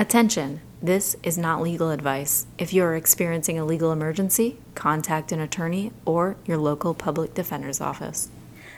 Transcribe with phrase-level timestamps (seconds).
[0.00, 0.62] Attention!
[0.80, 2.46] This is not legal advice.
[2.56, 7.82] If you are experiencing a legal emergency, contact an attorney or your local public defender's
[7.82, 8.30] office.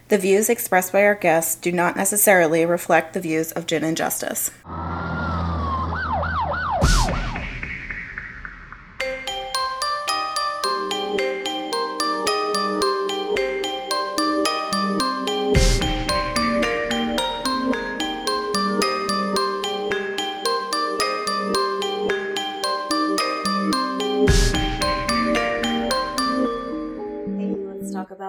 [0.09, 3.97] The views expressed by our guests do not necessarily reflect the views of Gin and
[3.97, 4.51] Justice.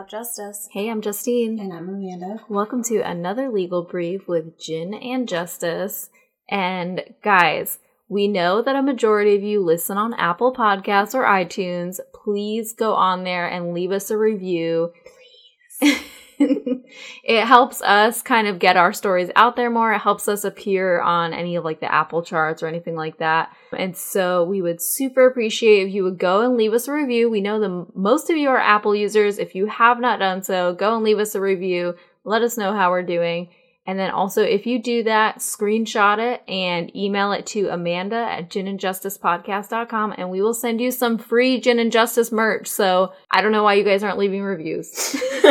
[0.03, 0.67] About justice.
[0.71, 1.59] Hey, I'm Justine.
[1.59, 2.41] And I'm Amanda.
[2.49, 6.09] Welcome to another legal brief with Gin and Justice.
[6.49, 7.79] And guys,
[8.09, 12.01] we know that a majority of you listen on Apple Podcasts or iTunes.
[12.13, 14.91] Please go on there and leave us a review.
[15.79, 16.01] Please.
[17.23, 19.93] it helps us kind of get our stories out there more.
[19.93, 23.55] It helps us appear on any of like the Apple charts or anything like that.
[23.77, 27.29] And so we would super appreciate if you would go and leave us a review.
[27.29, 29.39] We know the most of you are Apple users.
[29.39, 31.95] If you have not done so, go and leave us a review.
[32.23, 33.49] Let us know how we're doing.
[33.85, 38.49] And then also, if you do that, screenshot it and email it to Amanda at
[38.49, 42.67] ginandjusticepodcast.com and we will send you some free Gin and Justice merch.
[42.67, 45.15] So I don't know why you guys aren't leaving reviews.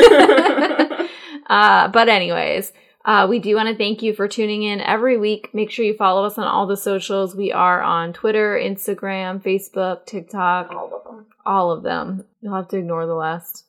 [1.46, 2.72] uh, but anyways,
[3.04, 5.50] uh, we do want to thank you for tuning in every week.
[5.52, 7.34] Make sure you follow us on all the socials.
[7.34, 11.26] We are on Twitter, Instagram, Facebook, TikTok, All of them.
[11.44, 12.24] all of them.
[12.40, 13.66] You'll have to ignore the last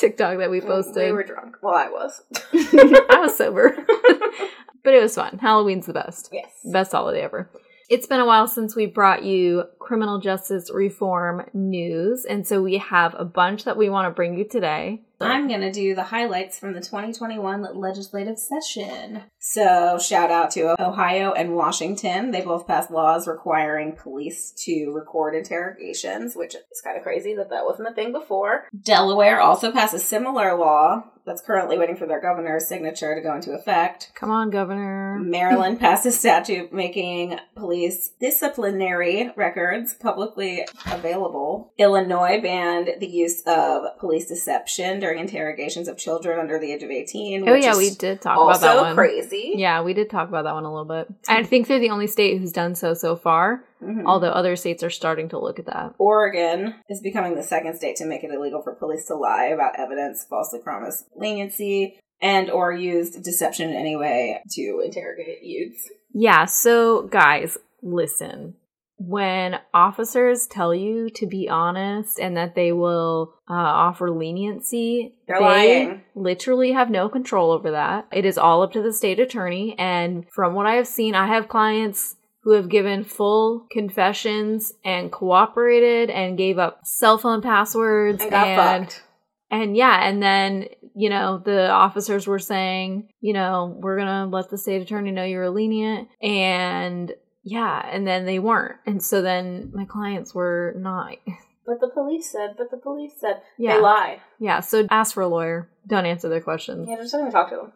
[0.00, 1.04] TikTok that we posted.
[1.04, 1.56] We were drunk.
[1.62, 2.22] Well, I was.
[2.52, 3.76] I was sober.
[4.82, 5.38] but it was fun.
[5.38, 6.30] Halloween's the best.
[6.32, 6.50] Yes.
[6.64, 7.50] Best holiday ever.
[7.90, 12.78] It's been a while since we brought you criminal justice reform news, and so we
[12.78, 15.02] have a bunch that we want to bring you today.
[15.20, 19.24] I'm going to do the highlights from the 2021 legislative session.
[19.42, 22.30] So, shout out to Ohio and Washington.
[22.30, 27.48] They both passed laws requiring police to record interrogations, which is kind of crazy that
[27.48, 28.68] that wasn't a thing before.
[28.82, 33.34] Delaware also passed a similar law that's currently waiting for their governor's signature to go
[33.34, 34.10] into effect.
[34.14, 35.18] Come on, Governor.
[35.20, 41.72] Maryland passed a statute making police disciplinary records publicly available.
[41.78, 46.90] Illinois banned the use of police deception during interrogations of children under the age of
[46.90, 47.48] 18.
[47.48, 48.94] Oh which yeah, is we did talk also about that one.
[48.96, 49.29] crazy.
[49.32, 51.08] Yeah, we did talk about that one a little bit.
[51.28, 54.04] I think they're the only state who's done so so far, Mhm.
[54.06, 55.94] although other states are starting to look at that.
[55.98, 59.78] Oregon is becoming the second state to make it illegal for police to lie about
[59.78, 65.90] evidence, falsely promise leniency, and or used deception in any way to interrogate youths.
[66.12, 68.54] Yeah, so guys, listen.
[69.02, 75.38] When officers tell you to be honest and that they will uh, offer leniency, They're
[75.38, 76.02] they lying.
[76.14, 78.08] literally have no control over that.
[78.12, 79.74] It is all up to the state attorney.
[79.78, 85.10] And from what I have seen, I have clients who have given full confessions and
[85.10, 89.02] cooperated and gave up cell phone passwords And fucked.
[89.50, 94.26] and yeah, and then, you know, the officers were saying, you know, we're going to
[94.36, 96.08] let the state attorney know you're lenient.
[96.22, 97.12] And
[97.42, 98.76] yeah, and then they weren't.
[98.86, 101.16] And so then my clients were not.
[101.66, 103.76] But the police said, but the police said, Yeah.
[103.76, 104.20] they lie.
[104.40, 105.70] Yeah, so ask for a lawyer.
[105.86, 106.88] Don't answer their questions.
[106.88, 107.72] Yeah, just don't even talk to them.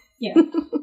[0.18, 0.34] yeah.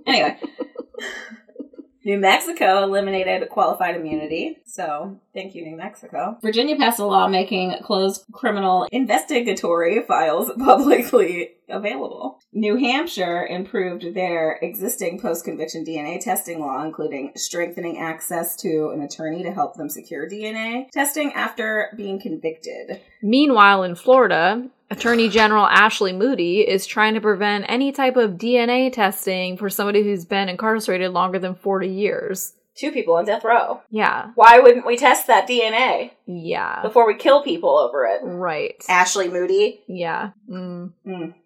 [0.07, 0.39] anyway.
[2.05, 4.57] New Mexico eliminated qualified immunity.
[4.65, 6.37] So, thank you, New Mexico.
[6.41, 12.39] Virginia passed a law making closed criminal investigatory files publicly available.
[12.53, 19.01] New Hampshire improved their existing post conviction DNA testing law, including strengthening access to an
[19.01, 23.01] attorney to help them secure DNA testing after being convicted.
[23.21, 28.93] Meanwhile, in Florida, Attorney General Ashley Moody is trying to prevent any type of DNA
[28.93, 32.53] testing for somebody who's been incarcerated longer than 40 years.
[32.77, 33.81] Two people on death row.
[33.89, 34.31] Yeah.
[34.35, 36.81] Why wouldn't we test that DNA Yeah.
[36.81, 38.19] before we kill people over it?
[38.21, 38.75] Right.
[38.89, 39.81] Ashley Moody.
[39.87, 40.31] Yeah.
[40.49, 40.91] Mm.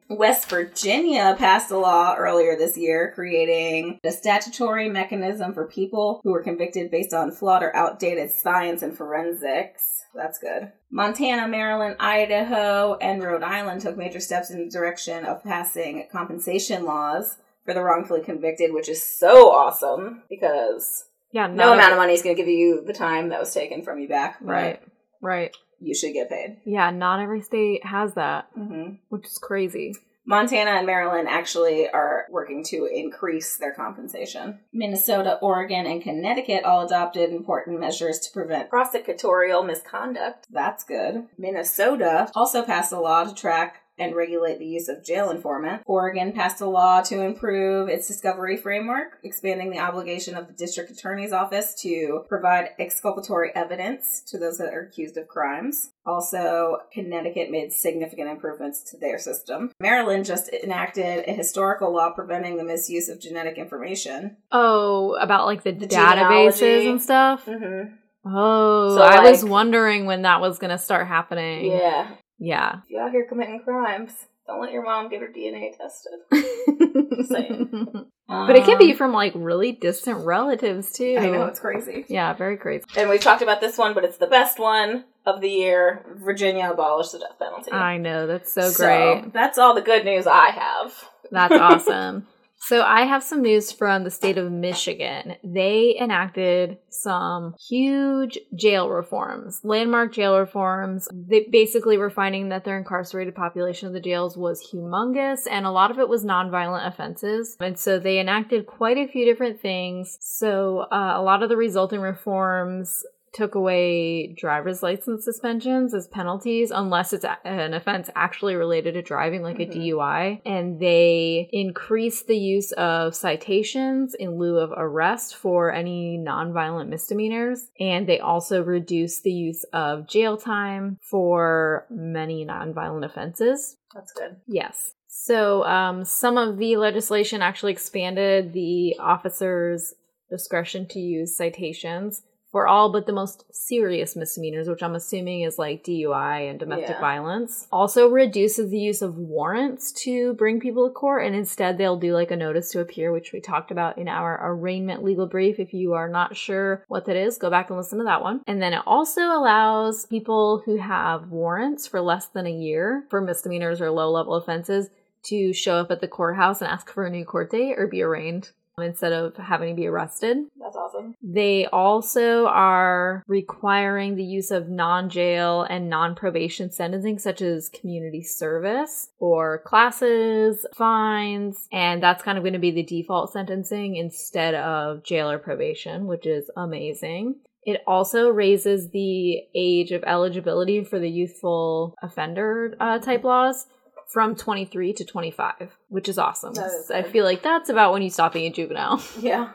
[0.10, 6.32] West Virginia passed a law earlier this year creating a statutory mechanism for people who
[6.32, 10.06] were convicted based on flawed or outdated science and forensics.
[10.16, 10.72] That's good.
[10.92, 16.86] Montana, Maryland, Idaho, and Rhode Island took major steps in the direction of passing compensation
[16.86, 21.46] laws for the wrongfully convicted, which is so awesome because Yeah.
[21.46, 24.00] no amount of money is going to give you the time that was taken from
[24.00, 24.38] you back.
[24.42, 24.82] Right.
[25.22, 25.56] Right.
[25.82, 26.58] You should get paid.
[26.66, 26.90] Yeah.
[26.92, 29.96] Not every state has that, hmm which is crazy.
[30.26, 34.60] Montana and Maryland actually are working to increase their compensation.
[34.72, 40.46] Minnesota, Oregon, and Connecticut all adopted important measures to prevent prosecutorial misconduct.
[40.52, 41.26] That's good.
[41.40, 45.84] Minnesota also passed a law to track and regulate the use of jail informant.
[45.86, 50.90] Oregon passed a law to improve its discovery framework, expanding the obligation of the district
[50.92, 55.92] attorney's office to provide exculpatory evidence to those that are accused of crimes.
[56.06, 59.72] Also, Connecticut made significant improvements to their system.
[59.80, 64.38] Maryland just enacted a historical law preventing the misuse of genetic information.
[64.52, 66.90] Oh, about like the, The databases genealogy.
[66.90, 67.46] and stuff.
[67.46, 67.96] Mm-hmm.
[68.26, 71.72] Oh, So, I was wondering when that was going to start happening.
[71.72, 72.08] Yeah.
[72.40, 72.78] Yeah.
[72.86, 74.12] If you're out here committing crimes,
[74.48, 76.14] don't let your mom get her DNA tested.
[77.28, 78.06] saying.
[78.28, 81.18] but it can be Um, from like really distant relatives too.
[81.20, 82.06] I know, it's crazy.
[82.08, 82.86] Yeah, very crazy.
[82.98, 86.06] And we've talked about this one, but it's the best one of the year.
[86.18, 87.72] Virginia abolished the death penalty.
[87.72, 88.26] I know.
[88.26, 89.34] That's so great.
[89.34, 90.94] that's all the good news I have.
[91.32, 91.54] That's
[91.88, 92.28] awesome.
[92.62, 95.36] So I have some news from the state of Michigan.
[95.44, 101.08] They enacted some huge jail reforms, landmark jail reforms.
[101.14, 105.72] They basically were finding that their incarcerated population of the jails was humongous and a
[105.72, 107.56] lot of it was nonviolent offenses.
[107.60, 110.18] And so they enacted quite a few different things.
[110.22, 113.04] So uh, a lot of the resulting reforms
[113.34, 119.42] took away driver's license suspensions as penalties unless it's an offense actually related to driving
[119.44, 119.70] like Mhm.
[119.70, 126.18] a DUI and they increased the use of citations in lieu of arrest for any
[126.18, 133.78] nonviolent misdemeanors and they also reduced the use of jail time for many nonviolent offenses
[133.94, 134.36] That's good.
[134.48, 134.94] Yes.
[135.08, 139.94] So um, some of the legislation actually expanded the officer's
[140.30, 145.60] discretion to use citations for all but the most serious misdemeanors, which I'm assuming is
[145.60, 147.00] like DUI and domestic Yeah.
[147.02, 147.68] violence.
[147.72, 152.14] Also reduces the use of warrants to bring people to court, and instead they'll do
[152.14, 155.60] like a notice to appear, which we talked about in our arraignment legal brief.
[155.60, 158.42] If you are not sure what that is, go back and listen to that one.
[158.48, 163.22] And then it also allows people who have warrants for less than a year for
[163.22, 164.90] misdemeanors or low level offenses
[165.22, 168.02] to show up at the courthouse and ask for a new court date or be
[168.02, 168.52] arraigned
[168.82, 170.38] instead of having to be arrested.
[170.60, 171.16] That's awesome.
[171.22, 177.70] They also are requiring the use of non jail and non probation sentencing, such as
[177.70, 183.96] community service or classes, fines, and that's kind of going to be the default sentencing
[183.96, 187.36] instead of jail or probation, which is amazing.
[187.64, 193.68] It also raises the age of eligibility for the youthful offender uh, type laws
[194.10, 196.54] from 23 to 25, which is awesome.
[196.54, 199.02] Is I feel like that's about when you stop being a juvenile.
[199.20, 199.52] Yeah.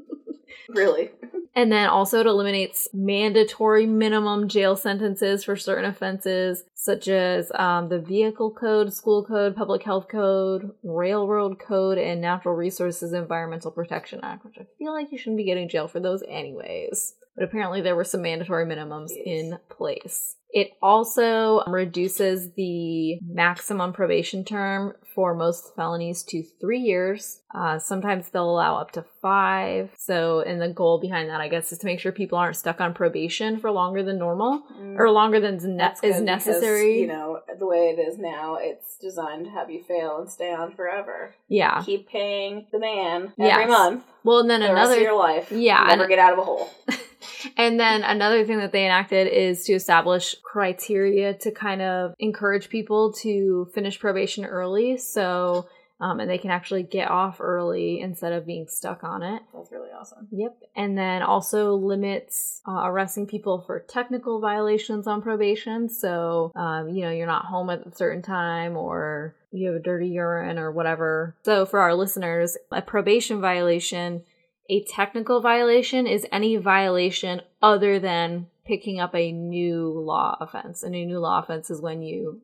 [0.68, 1.10] really.
[1.54, 7.90] And then also it eliminates mandatory minimum jail sentences for certain offenses, such as um,
[7.90, 14.20] the Vehicle Code, School Code, Public Health Code, Railroad Code, and Natural Resources Environmental Protection
[14.22, 17.16] Act, which I feel like you shouldn't be getting jail for those anyways.
[17.36, 20.36] But apparently there were some mandatory minimums in place.
[20.52, 27.40] It also reduces the maximum probation term for most felonies to three years.
[27.54, 29.90] Uh, sometimes they'll allow up to five.
[29.96, 32.80] So, and the goal behind that, I guess, is to make sure people aren't stuck
[32.80, 34.64] on probation for longer than normal
[34.98, 36.04] or longer than ne- Mm.
[36.04, 36.69] Is necessary.
[36.78, 40.52] You know, the way it is now, it's designed to have you fail and stay
[40.52, 41.34] on forever.
[41.48, 41.82] yeah.
[41.84, 43.52] Keep paying the man Yes.
[43.58, 44.04] every month.
[44.24, 45.50] Well, and then The rest of another your life.
[45.50, 46.70] Yeah, Never get out of a hole.
[47.56, 52.68] And then another thing that they enacted is to establish criteria to kind of encourage
[52.68, 54.96] people to finish probation early.
[54.98, 55.66] So,
[56.00, 59.42] um, and they can actually get off early instead of being stuck on it.
[59.54, 60.28] That's really awesome.
[60.32, 60.56] Yep.
[60.74, 65.88] And then also limits uh, arresting people for technical violations on probation.
[65.90, 69.82] So, um, you know, you're not home at a certain time or you have a
[69.82, 71.36] dirty urine or whatever.
[71.44, 74.22] So, for our listeners, a probation violation,
[74.70, 80.82] a technical violation is any violation other than picking up a new law offense.
[80.82, 82.40] And a new law offense is when you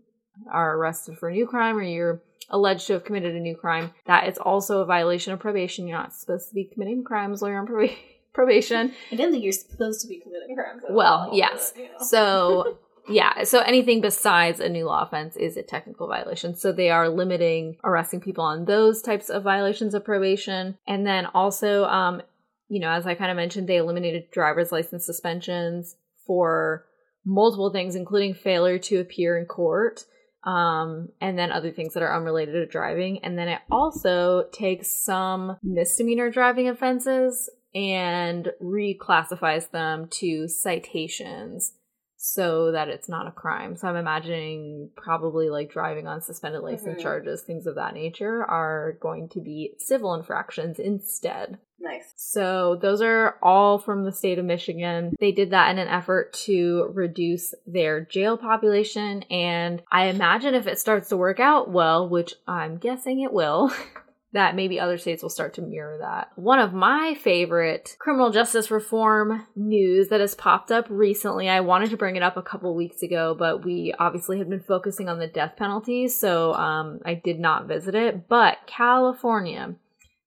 [0.50, 3.92] are arrested for a new crime or you're alleged to have committed a new crime.
[4.06, 5.86] That is also a violation of probation.
[5.86, 7.96] You're not supposed to be committing crimes while you're on proba-
[8.32, 8.92] probation.
[9.10, 10.82] I didn't think you're supposed to be committing crimes.
[10.88, 11.72] Well, yes.
[11.74, 11.98] but, you know.
[12.00, 12.78] So,
[13.08, 16.56] yeah, so anything besides a new law offense is a technical violation.
[16.56, 20.78] So they are limiting arresting people on those types of violations of probation.
[20.86, 22.22] And then also, um,
[22.68, 26.86] you know, as I kind of mentioned, they eliminated driver's license suspensions for
[27.24, 30.04] multiple things, including failure to appear in court.
[30.46, 33.18] Um, and then other things that are unrelated to driving.
[33.24, 41.72] And then it also takes some misdemeanor driving offenses and reclassifies them to citations
[42.26, 43.76] so that it's not a crime.
[43.76, 47.02] So I'm imagining probably like driving on suspended license Mhm.
[47.02, 51.58] charges, things of that nature, are going to be civil infractions instead.
[51.78, 52.12] Nice.
[52.16, 55.14] So those are all from the state of Michigan.
[55.20, 59.22] They did that in an effort to reduce their jail population.
[59.30, 63.70] And I imagine if it starts to work out well, which I'm guessing it will,
[64.32, 66.30] that maybe other states will start to mirror that.
[66.36, 71.90] One of my favorite criminal justice reform news that has popped up recently, I wanted
[71.90, 75.18] to bring it up a couple weeks ago, but we obviously have been focusing on
[75.18, 78.28] the death penalty, so um, I did not visit it.
[78.28, 79.76] But California,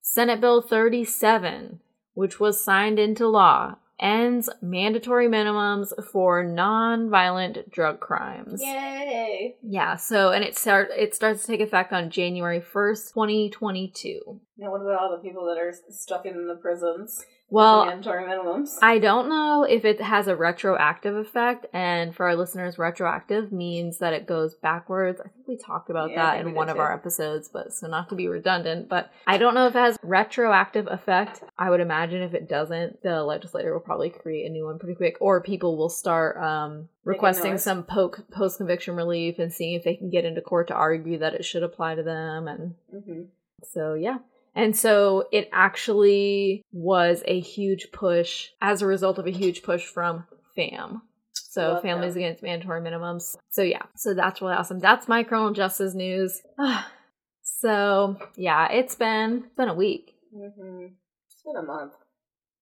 [0.02, 1.80] Senate Bill 37,
[2.14, 8.62] which was signed into law, ends mandatory minimums for non-violent drug crimes.
[8.62, 9.56] Yay!
[9.62, 14.40] Yeah, so and it start it starts to take effect on January 1st, 2022.
[14.60, 17.24] Now, what about all the people that are stuck in the prisons?
[17.50, 18.76] Well, mandatory minimums.
[18.82, 24.00] I don't know if it has a retroactive effect, and for our listeners, retroactive means
[24.00, 25.22] that it goes backwards.
[25.22, 26.82] I think we talked about Yeah, that in one of too.
[26.82, 29.98] our episodes, but so not to be redundant, but I don't know if it has
[30.04, 31.42] retroactive effect.
[31.58, 34.96] I would imagine if it doesn't, the legislator will probably create a new one pretty
[34.96, 39.86] quick, or people will start um, requesting some poke post conviction relief and seeing if
[39.86, 43.22] they can get into court to argue that it should apply to them and hmm
[43.64, 44.20] so yeah.
[44.60, 49.86] And so it actually was a huge push as a result of a huge push
[49.86, 50.26] from
[50.58, 51.00] FAMM.
[51.34, 52.18] So Love families FAMM.
[52.18, 53.38] against mandatory minimums.
[53.52, 53.84] So yeah.
[53.96, 54.80] So that's really awesome.
[54.80, 56.42] That's my criminal justice news.
[57.42, 60.14] so yeah, it's been it's been a week.
[60.34, 60.88] hmm
[61.28, 61.94] It's been a month.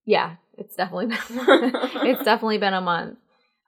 [0.05, 1.17] Yeah, it's definitely been
[2.09, 3.17] it's definitely been a month.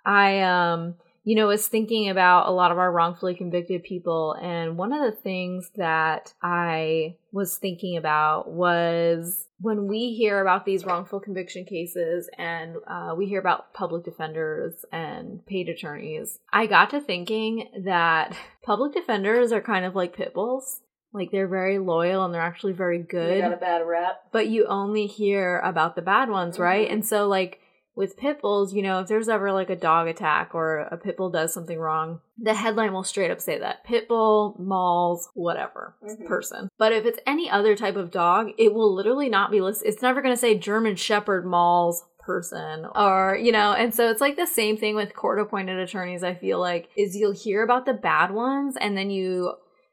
[0.06, 0.96] I um
[1.30, 5.02] you know was thinking about a lot of our wrongfully convicted people and one of
[5.02, 11.66] the things that I was thinking about was when we hear about these wrongful conviction
[11.66, 17.68] cases and uh, we hear about public defenders and paid attorneys, I got to thinking
[17.84, 20.82] that public defenders are kind of like pit bulls.
[21.12, 24.22] Like they're very loyal and they're actually very good got a bad rap.
[24.32, 26.88] but you only hear about the bad ones, right?
[26.88, 26.94] Mhm.
[26.94, 27.60] And so, like
[27.96, 31.18] with pit bulls, you know, if there's ever like a dog attack or a pit
[31.18, 35.96] bull does something wrong, the headline will straight up say that pit bull mauls whatever
[36.04, 36.26] Mhm.
[36.26, 36.70] person.
[36.78, 39.88] But if it's any other type of dog, it will literally not be listed.
[39.90, 44.22] It's never going to say German Shepherd mauls person or you know and so it's
[44.22, 47.88] like the same thing with court appointed attorneys i feel like is you'll hear about
[47.88, 49.52] the bad ones and then you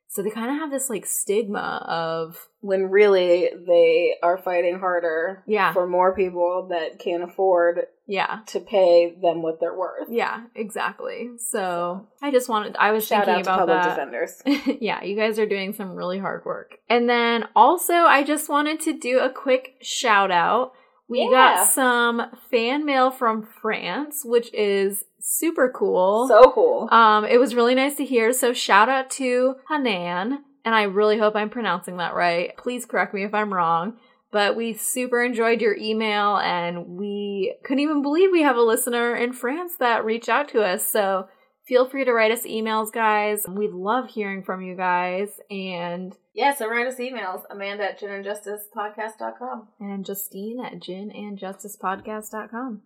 [0.08, 5.42] so they kind of have this like stigma of When really they are fighting harder
[5.46, 5.72] Yeah.
[5.72, 10.08] for more people that can't afford yeah to pay them what they're worth.
[10.08, 11.30] Yeah, exactly.
[11.38, 14.42] So I just wanted, I was Shout thinking out to about public that.
[14.44, 14.78] defenders.
[14.80, 16.76] yeah, you guys are doing some really hard work.
[16.88, 20.72] And then also, I just wanted to do a quick shout out.
[21.08, 21.30] We Yeah.
[21.30, 26.28] got some fan mail from France, which is super cool.
[26.28, 26.88] So cool.
[26.92, 28.32] um, it was really nice to hear.
[28.32, 32.56] So shout out to Hanan, and I really hope I'm pronouncing that right.
[32.56, 33.98] Please correct me if I'm wrong.
[34.32, 39.14] But we super enjoyed your email, and we couldn't even believe we have a listener
[39.14, 40.86] in France that reached out to us.
[40.86, 41.28] So
[41.66, 43.46] feel free to write us emails, guys.
[43.48, 45.28] We love hearing from you guys.
[45.48, 47.42] And yeah, so write us emails.
[47.50, 49.68] Amanda at ginandjusticepodcast.com.
[49.80, 52.82] and Justine at ginandjusticepodcast.com.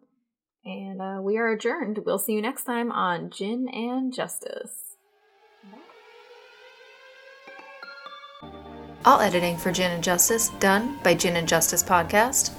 [0.64, 2.00] And uh, we are adjourned.
[2.04, 4.96] We'll see you next time on Gin and Justice.
[9.04, 12.52] All editing for Gin and Justice done by Gin and Justice Podcast.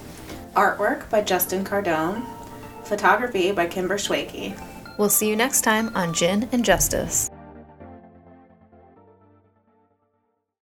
[0.54, 2.24] Artwork by Justin Cardone.
[2.84, 4.58] Photography by Kimber Schwakey.
[4.98, 7.30] We'll see you next time on Gin and Justice.